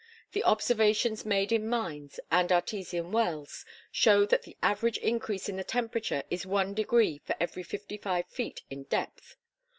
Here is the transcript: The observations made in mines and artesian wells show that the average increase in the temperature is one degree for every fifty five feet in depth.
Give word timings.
The 0.31 0.43
observations 0.45 1.27
made 1.27 1.51
in 1.51 1.69
mines 1.69 2.19
and 2.31 2.51
artesian 2.51 3.11
wells 3.11 3.65
show 3.91 4.25
that 4.25 4.41
the 4.41 4.57
average 4.63 4.97
increase 4.97 5.47
in 5.47 5.57
the 5.57 5.63
temperature 5.63 6.23
is 6.31 6.43
one 6.43 6.73
degree 6.73 7.21
for 7.23 7.35
every 7.39 7.61
fifty 7.61 7.97
five 7.97 8.25
feet 8.27 8.63
in 8.71 8.85
depth. 8.85 9.35